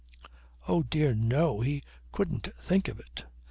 [0.67, 1.59] Oh dear no!
[1.61, 3.25] He couldn't think of it!